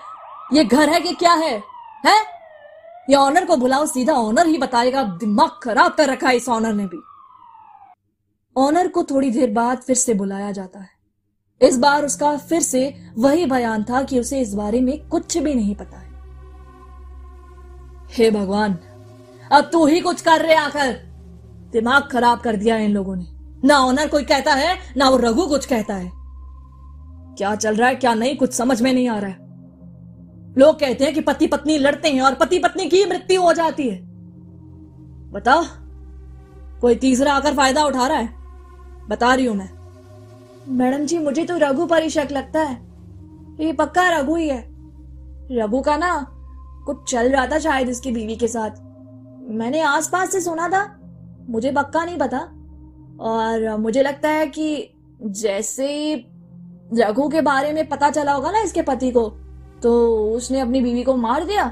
ये 0.52 0.64
घर 0.64 0.88
है 0.88 1.00
कि 1.00 1.12
क्या 1.12 1.32
है? 1.32 1.62
है? 2.06 2.20
ये 3.10 3.14
ऑनर 3.14 3.44
को 3.44 3.56
बुलाओ, 3.56 3.86
सीधा 3.86 4.12
ऑनर 4.12 4.46
ही 4.46 4.58
बताएगा। 4.58 5.02
दिमाग 5.02 5.50
खराब 5.62 5.92
कर 5.92 6.08
रखा 6.08 6.28
है 6.28 6.36
इस 6.36 6.48
ऑनर 6.48 6.72
ने 6.72 6.86
भी। 6.86 7.02
ऑनर 8.56 8.88
को 8.88 9.02
थोड़ी 9.02 9.30
देर 9.30 9.50
बाद 9.50 9.78
फिर 9.78 9.96
से 9.96 10.14
बुलाया 10.14 10.52
जाता 10.52 10.80
है। 10.80 11.01
इस 11.62 11.78
बार 11.78 12.04
उसका 12.04 12.36
फिर 12.36 12.60
से 12.60 12.94
वही 13.18 13.46
बयान 13.46 13.84
था 13.84 14.02
कि 14.02 14.20
उसे 14.20 14.40
इस 14.40 14.54
बारे 14.54 14.80
में 14.80 15.08
कुछ 15.08 15.38
भी 15.38 15.54
नहीं 15.54 15.74
पता 15.74 15.96
है। 15.96 16.10
हे 18.10 18.30
भगवान, 18.30 18.78
अब 19.52 19.70
तू 19.72 19.86
ही 19.86 20.00
कुछ 20.00 20.20
कर 20.20 20.42
रहे 20.42 20.54
आकर 20.54 20.92
दिमाग 21.72 22.08
खराब 22.12 22.40
कर 22.40 22.56
दिया 22.56 22.76
इन 22.76 22.90
लोगों 22.90 23.16
ने। 23.16 23.26
ना 23.64 23.78
ऑनर 23.78 24.08
कोई 24.08 24.24
कहता 24.24 24.54
है, 24.54 24.78
ना 24.96 25.08
वो 25.08 25.16
रघु 25.16 25.46
कुछ 25.46 25.66
कहता 25.66 25.94
है। 25.94 26.12
क्या 27.38 27.54
चल 27.54 27.76
रहा 27.76 27.88
है, 27.88 27.94
क्या 27.94 28.14
नहीं, 28.14 28.36
कुछ 28.36 28.52
समझ 28.52 28.82
में 28.82 28.92
नहीं 28.92 29.08
आ 29.08 29.18
रहा 29.18 29.30
है। 29.30 29.36
लोग 30.58 30.80
कहते 30.80 31.04
हैं 31.04 31.14
कि 31.14 31.20
पति 31.20 31.46
पत्नी 31.46 31.78
लड़ते 31.78 32.08
हैं 32.08 32.22
और 32.22 32.34
पति 32.34 32.58
पत्नी 32.58 32.88
की 32.88 33.04
मृत्यु 33.04 33.42
हो 33.42 33.52
जाती 33.52 33.88
है। 33.88 34.00
बताओ 35.32 35.64
कोई 36.80 36.94
तीसरा 36.94 37.34
आकर 37.34 37.54
फ़ायदा 37.54 37.84
उठा 37.84 38.06
रहा 38.06 38.18
है? 38.18 38.34
बता 39.08 39.34
रही 39.34 39.46
हूँ 39.46 39.56
मैं। 39.56 39.81
मैडम 40.68 41.04
जी, 41.06 41.18
मुझे 41.18 41.44
तो 41.44 41.56
रघु 41.58 41.86
पर 41.86 42.02
ही 42.02 42.10
शक 42.10 42.28
लगता 42.32 42.60
है। 42.60 42.74
ये 43.60 43.72
पक्का 43.72 44.08
रघु 44.10 44.34
ही 44.36 44.48
है। 44.48 44.60
रघु 45.52 45.80
का 45.80 45.96
ना 45.96 46.14
कुछ 46.86 47.10
चल 47.10 47.30
रहा 47.30 47.46
था 47.46 47.58
शायद 47.58 47.88
इसकी 47.88 48.12
बीवी 48.12 48.36
के 48.36 48.48
साथ। 48.48 48.80
मैंने 49.50 49.80
आसपास 49.80 50.32
से 50.32 50.40
सुना 50.40 50.68
था, 50.68 50.84
मुझे 51.48 51.72
पक्का 51.72 52.04
नहीं 52.04 52.18
पता। 52.18 52.38
और 53.20 53.76
मुझे 53.76 54.02
लगता 54.02 54.28
है 54.28 54.46
कि 54.46 54.94
जैसे 55.20 56.14
रघु 56.94 57.28
के 57.28 57.40
बारे 57.40 57.72
में 57.72 57.88
पता 57.88 58.10
चला 58.10 58.32
होगा 58.32 58.50
ना 58.50 58.60
इसके 58.60 58.82
पति 58.82 59.10
को 59.10 59.28
तो 59.82 59.92
उसने 60.26 60.60
अपनी 60.60 60.80
बीवी 60.80 61.02
को 61.02 61.16
मार 61.16 61.44
दिया, 61.44 61.64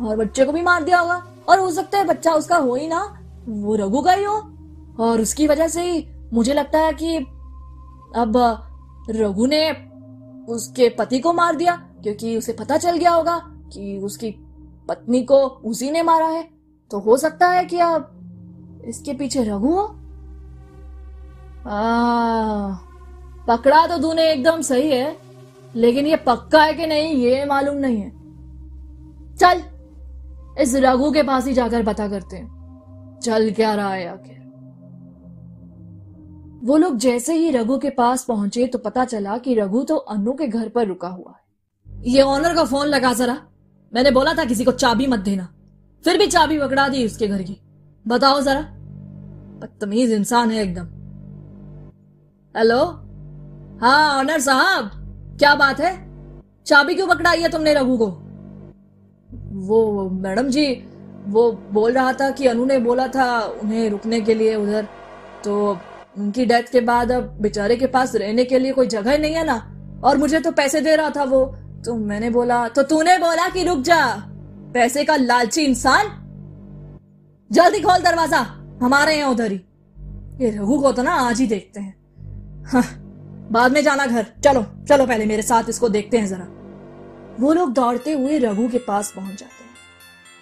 और 0.00 0.16
बच्चे 0.16 0.44
को 0.44 0.52
भी 0.52 0.62
मार 0.62 0.82
दिया 0.84 0.98
होगा। 0.98 1.22
और 1.48 1.58
हो 1.58 1.70
सकता 1.70 1.98
है 1.98 2.04
बच्चा 2.04 2.32
उसका 2.32 2.56
हो 2.56 2.74
ही 2.74 2.88
ना, 2.88 3.02
वो 3.48 3.76
रघु 3.76 4.00
का 4.00 4.12
ही 4.12 4.24
हो। 4.24 4.36
और 5.00 5.20
उसकी 5.20 5.46
वजह 5.46 5.68
से 5.68 5.82
ही 5.82 6.06
मुझे 6.32 6.54
लगता 6.54 6.78
है 6.78 6.92
कि 6.92 7.18
अब 8.16 8.36
रघु 9.10 9.46
ने 9.46 9.70
उसके 10.48 10.88
पति 10.88 11.18
को 11.20 11.32
मार 11.32 11.56
दिया 11.56 11.74
क्योंकि 12.02 12.36
उसे 12.36 12.52
पता 12.52 12.76
चल 12.76 12.96
गया 12.96 13.10
होगा 13.10 13.36
कि 13.72 13.98
उसकी 13.98 14.30
पत्नी 14.88 15.22
को 15.22 15.36
उसी 15.64 15.90
ने 15.90 16.02
मारा 16.02 16.26
है। 16.26 16.42
तो 16.90 16.98
हो 16.98 17.16
सकता 17.16 17.48
है 17.48 17.64
कि 17.64 17.78
अब 17.78 18.82
इसके 18.84 19.12
पीछे 19.14 19.42
रघु 19.44 19.70
हो। 19.70 19.84
आ, 21.66 22.74
पकड़ा 23.48 23.86
तो 23.86 23.98
तूने 23.98 24.30
एकदम 24.32 24.60
सही 24.60 24.90
है 24.90 25.16
लेकिन 25.74 26.06
ये 26.06 26.16
पक्का 26.16 26.62
है 26.62 26.74
कि 26.74 26.86
नहीं 26.86 27.14
ये 27.14 27.44
मालूम 27.44 27.76
नहीं 27.76 28.00
है। 28.00 28.10
चल 29.36 29.62
इस 30.62 30.74
रघु 30.76 31.10
के 31.10 31.22
पास 31.22 31.46
ही 31.46 31.52
जाकर 31.52 31.84
पता 31.84 32.08
करते 32.08 32.36
हैं 32.36 33.20
चल 33.22 33.50
क्या 33.50 33.74
रहा 33.74 33.92
है 33.94 34.08
आखिर। 34.08 34.41
वो 36.64 36.76
लोग 36.76 36.96
जैसे 36.96 37.34
ही 37.34 37.50
रघु 37.50 37.78
के 37.78 37.90
पास 37.90 38.24
पहुँचे 38.24 38.66
तो 38.66 38.78
पता 38.78 39.04
चला 39.04 39.38
कि 39.38 39.54
रघु 39.54 39.82
तो 39.82 39.96
अनु 39.96 40.32
के 40.32 40.46
घर 40.46 40.68
पर 40.68 40.86
रुका 40.86 41.08
हुआ 41.08 41.32
है। 41.32 42.02
ये 42.04 42.22
ऑनर 42.22 42.54
का 42.54 42.64
फ़ोन 42.64 42.86
लगा 42.86 43.12
जरा। 43.12 43.38
मैंने 43.94 44.10
बोला 44.10 44.34
था 44.34 44.44
किसी 44.44 44.64
को 44.64 44.72
चाबी 44.72 45.06
मत 45.06 45.18
देना। 45.18 45.48
फिर 46.04 46.18
भी 46.18 46.26
चाबी 46.26 46.58
पकड़ा 46.58 46.88
दी 46.88 47.04
उसके 47.06 47.26
घर 47.28 47.42
की। 47.42 47.56
बताओ 48.06 48.40
जरा। 48.40 48.60
बदतमीज 49.60 50.12
इंसान 50.12 50.50
है 50.50 50.62
एकदम। 50.62 50.86
हेलो? 52.56 52.84
हाँ 53.80 54.18
ऑनर 54.18 54.40
साहब। 54.40 54.90
क्या 55.38 55.54
बात 55.54 55.80
है? 55.80 55.92
चाबी 56.66 56.94
क्यों 56.94 57.06
पकड़ाई 57.06 57.40
है 57.40 57.48
तुमने 57.48 57.74
रघु 57.74 57.96
को? 57.96 58.06
वो 59.66 60.10
मैडम 60.10 60.48
जी, 60.48 60.84
वो 61.26 61.52
बोल 61.72 61.92
रहा 61.92 62.12
था 62.12 62.30
कि 62.30 62.46
अनु 62.46 62.64
ने 62.64 62.78
बोला 62.78 63.08
था 63.08 63.40
उन्हें 63.40 63.90
रुकने 63.90 64.20
के 64.20 64.34
लिए 64.34 64.54
उधर। 64.54 64.88
तो 65.44 65.78
उनकी 66.14 66.44
डेथ 66.44 66.70
के 66.72 66.80
बाद 66.80 67.12
अब 67.12 67.36
बेचारे 67.40 67.76
के 67.76 67.86
पास 67.86 68.14
रहने 68.14 68.44
के 68.44 68.58
लिए 68.58 68.72
कोई 68.72 68.86
जगह 68.88 69.18
नहीं 69.18 69.34
है 69.34 69.44
ना? 69.46 69.56
और 70.04 70.16
मुझे 70.18 70.40
तो 70.40 70.50
पैसे 70.52 70.80
दे 70.80 70.96
रहा 70.96 71.10
था 71.10 71.24
वो। 71.24 71.44
तो 71.84 71.94
मैंने 71.96 72.30
बोला 72.30 72.66
तो 72.68 72.82
तूने 72.82 73.16
बोला 73.18 73.48
कि 73.48 73.62
रुक 73.64 73.80
जा। 73.80 74.04
पैसे 74.74 75.04
का 75.04 75.16
लालची 75.16 75.62
इंसान? 75.62 76.06
जल्दी 77.50 77.80
खोल 77.80 78.02
दरवाज़ा। 78.02 78.38
हमारे 78.82 79.16
यहाँ 79.16 79.30
उधर 79.30 79.52
ही। 79.52 79.60
ये 80.40 80.50
रघु 80.50 80.78
को 80.80 80.92
तो 80.92 81.02
ना 81.02 81.14
आज 81.20 81.40
ही 81.40 81.46
देखते 81.46 81.80
हैं। 81.80 82.64
हाँ, 82.64 82.82
बाद 83.52 83.72
में 83.72 83.82
जाना 83.82 84.06
घर। 84.06 84.26
चलो 84.44 84.64
चलो 84.88 85.06
पहले 85.06 85.26
मेरे 85.26 85.42
साथ 85.42 85.68
इसको 85.68 85.88
देखते 85.88 86.18
हैं 86.18 86.26
जरा। 86.26 86.46
वो 87.40 87.52
लोग 87.52 87.72
दौड़ते 87.72 88.12
हुए 88.12 88.38
रघु 88.38 88.68
के 88.68 88.78
पास 88.78 89.12
पहुँच 89.16 89.30
जाते 89.30 89.64
हैं। 89.64 89.70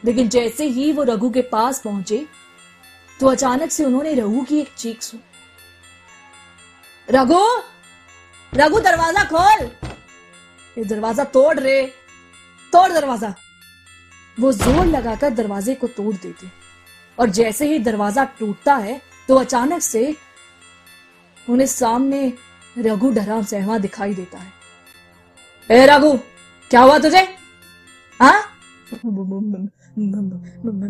लेकिन 0.04 0.28
जैसे 0.28 0.64
ही 0.66 0.92
वो 0.92 1.02
रघु 1.02 1.30
के 1.30 1.42
पास 1.48 1.80
पहुँचे 1.80 2.24
तो 3.20 3.26
अचानक 3.26 3.70
से 3.70 3.84
उन्होंने 3.84 4.14
रघु 4.14 4.42
की 4.42 4.58
एक 4.58 4.68
चीख 4.78 5.02
सुनी। 5.02 5.22
रघु 7.10 7.44
रघु 8.52 8.80
दरवाज़ा 8.80 9.22
खोल। 9.24 9.64
ये 10.76 10.84
दरवाज़ा 10.84 11.24
तोड़ 11.26 11.58
रे। 11.58 11.80
तोड़ 12.72 12.92
दरवाज़ा। 12.92 13.34
वो 14.36 14.52
ज़ोर 14.52 14.86
लगाकर 14.86 15.30
दरवाजे 15.34 15.74
को 15.74 15.86
तोड़ 15.88 16.14
देते 16.14 16.46
और 17.18 17.30
जैसे 17.30 17.68
ही 17.68 17.78
दरवाज़ा 17.80 18.24
टूटता 18.38 18.74
है 18.76 19.00
तो 19.28 19.36
अचानक 19.36 19.80
से 19.82 20.16
उन्हें 21.36 21.66
सामने 21.66 22.32
रघु 22.78 23.10
डरा 23.10 23.40
सहवा 23.42 23.78
दिखाई 23.78 24.14
देता 24.14 24.38
है। 24.38 24.52
ए 25.70 25.86
रघु, 25.86 26.12
क्या 26.70 26.80
हुआ 26.80 26.98
तुझे? 26.98 27.22
हाँ? 28.20 28.40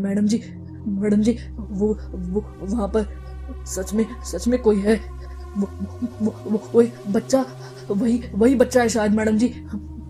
मैडम 0.07 0.27
जी 0.27 0.39
मैडम 1.01 1.23
जी, 1.23 1.33
वो 1.53 1.95
वो, 2.13 2.41
वहाँ 2.61 2.89
पर 2.89 3.65
सच 3.67 3.93
में 3.93 4.05
सच 4.25 4.47
में 4.49 4.59
कोई 4.63 4.81
है। 4.81 4.97
वही 5.57 6.93
बच्चा 7.09 7.45
वही 7.91 8.23
वही 8.35 8.55
बच्चा 8.55 8.83
है 8.83 8.89
शायद 8.89 9.13
मैडम 9.13 9.39
जी। 9.39 9.55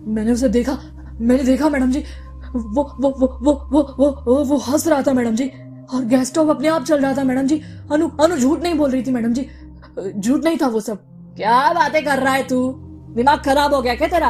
मैंने 0.07 0.31
उसे 0.31 0.49
देखा 0.49 0.77
मैंने 1.21 1.43
देखा 1.43 1.69
मैडम 1.69 1.91
जी। 1.91 2.03
वो 2.55 2.83
वो 2.99 3.09
वो 3.09 3.27
वो 3.41 3.53
वो 3.71 3.81
वो 3.99 4.09
वो, 4.27 4.43
वो 4.43 4.57
हंस 4.57 4.87
रहा 4.87 5.01
था 5.01 5.13
मैडम 5.13 5.35
जी। 5.35 5.51
और 5.93 6.05
गैस 6.05 6.27
स्टोव 6.27 6.49
अपने 6.49 6.67
आप 6.67 6.83
चल 6.83 7.01
रहा 7.01 7.13
था 7.13 7.23
मैडम 7.23 7.47
जी। 7.47 7.61
अनु 7.91 8.07
अनु 8.07 8.37
झूठ 8.37 8.61
नहीं 8.63 8.73
बोल 8.75 8.91
रही 8.91 9.03
थी 9.03 9.11
मैडम 9.11 9.33
जी। 9.33 9.47
झूठ 10.17 10.43
नहीं 10.43 10.57
था 10.57 10.67
वो 10.67 10.79
सब। 10.79 10.97
क्या 11.35 11.73
बातें 11.73 12.03
कर 12.05 12.19
रहा 12.19 12.33
है 12.33 12.43
तू? 12.43 12.73
दिमाग 13.15 13.39
खराब 13.39 13.73
हो 13.73 13.81
गया 13.81 13.95
क्या 13.95 14.07
तेरा? 14.07 14.29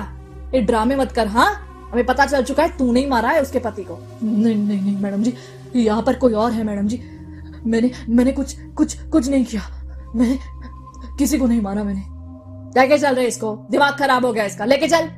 ये 0.56 0.62
ड्रामे 0.62 0.96
मत 0.96 1.12
कर 1.12 1.28
हाँ? 1.28 1.54
हमें 1.92 2.06
पता 2.06 2.26
चल 2.26 2.44
चुका 2.44 2.64
है 2.64 2.78
तू 2.78 2.92
नहीं 2.92 3.08
मारा 3.08 3.30
है 3.30 3.42
उसके 3.42 3.60
पति 3.60 3.84
को। 3.84 3.98
नहीं 4.24 4.56
नहीं 4.56 4.82
नहीं 4.82 4.98
मैडम 4.98 5.24
जी। 5.24 5.34
यहाँ 5.76 6.02
पर 6.02 6.16
कोई 6.16 6.34
और 6.34 6.52
है 6.52 6.64
मैडम 6.64 6.88
जी। 6.88 7.02
मैंने 7.66 7.92
मैंने 8.10 8.32
कुछ 8.32 8.56
कुछ 8.78 8.98
कुछ 9.10 9.30
नहीं 9.30 9.46
किया। 9.46 9.62
मैंने 10.16 10.38
किसी 11.20 11.38
को 11.38 11.48
नहीं 11.48 11.62
मारा 11.62 11.84
मैंने। 11.84 12.80
लेके 12.80 12.98
चल 12.98 13.16
रहे 13.16 13.26
इसको। 13.26 13.56
दिमाग 13.72 13.98
खराब 13.98 14.26
हो 14.26 14.32
गया 14.34 14.44
इसका। 14.44 14.66
लेके 14.66 14.88
चल। 14.88 15.10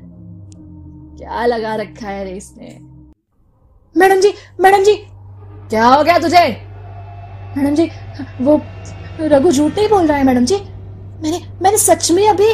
क्या 1.18 1.46
लगा 1.46 1.76
रखा 1.76 2.08
है 2.08 2.24
रे 2.24 2.32
इसने? 2.32 2.78
Madam 3.96 4.22
ji 4.22 4.34
madam 4.62 4.84
ji. 4.84 4.96
क्या 5.70 5.86
हो 5.86 6.04
गया 6.04 6.18
तुझे? 6.20 6.46
मैडम 7.58 7.76
जी 7.76 7.90
वो 8.42 8.62
रघु 9.20 9.52
झूठ 9.52 9.78
नहीं 9.78 9.90
बोल 9.90 10.08
रहा 10.08 10.18
है 10.18 10.24
मैडम 10.24 10.46
जी। 10.46 10.56
मैंने 11.24 11.42
मैंने 11.62 11.78
सच 11.78 12.12
में 12.12 12.28
अभी 12.30 12.48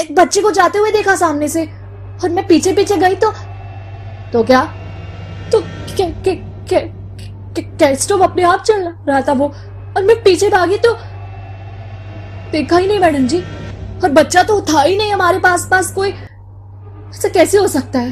एक 0.00 0.14
बच्चे 0.14 0.40
को 0.40 0.50
जाते 0.50 0.78
हुए 0.78 0.90
देखा 0.90 1.14
सामने 1.16 1.48
से। 1.48 1.64
और 2.22 2.30
मैं 2.30 2.46
पीछे 2.46 2.72
पीछे 2.72 2.96
गई 2.96 3.14
तो 3.14 3.32
तो 4.32 4.42
क्या? 4.44 4.64
तो 5.52 5.60
के, 5.60 6.04
के, 6.12 6.34
के, 6.34 6.80
के, 7.54 7.62
के 7.62 7.94
स्टोव 7.96 8.24
अपने 8.24 8.42
आप 8.42 8.62
चल 8.62 8.88
रहा 9.08 9.20
था 9.20 9.32
वो। 9.32 9.46
और 9.96 10.02
मैं 10.02 10.22
पीछे 10.22 10.48
भागी 10.48 10.76
तो 10.76 10.92
देखा 12.52 12.76
ही 12.76 12.86
नहीं 12.86 12.98
मैडम 12.98 13.26
जी। 13.26 13.38
और 14.04 14.10
बच्चा 14.12 14.42
तो 14.42 14.60
था 14.62 14.82
ही 14.82 14.96
नहीं 14.96 15.12
हमारे 15.12 15.38
पास 15.38 15.66
पास 15.70 15.92
कोई 15.94 16.10
ऐसा 16.10 17.28
कैसे 17.28 17.58
हो 17.58 17.66
सकता 17.68 17.98
है? 17.98 18.10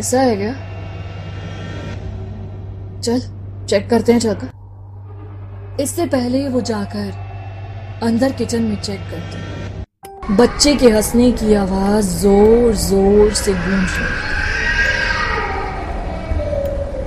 ऐसा 0.00 0.20
है 0.20 0.36
क्या? 0.36 0.52
चल 3.00 3.20
चेक 3.68 3.88
करते 3.90 4.12
हैं 4.12 4.20
जाकर। 4.20 5.82
इससे 5.82 6.06
पहले 6.06 6.48
वो 6.48 6.60
जाकर 6.70 7.10
अंदर 8.02 8.32
किचन 8.32 8.62
में 8.62 8.80
चेक 8.82 9.00
करते 9.10 10.34
बच्चे 10.36 10.74
के 10.76 10.88
हंसने 10.90 11.30
की 11.32 11.54
आवाज़ 11.54 12.06
ज़ोर 12.18 12.74
ज़ोर 12.76 13.32
से 13.34 13.52
गूंज 13.54 13.96
रही 13.98 14.28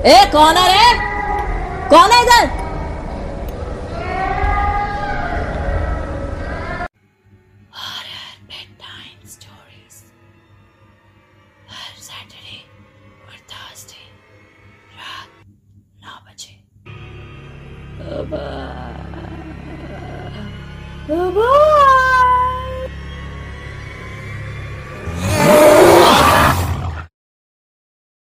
ए, 0.06 0.26
कौन 0.32 0.56
है 0.58 0.68
रे? 0.70 0.88
कौन 1.90 2.12
है 2.12 2.22
इधर? 2.24 2.63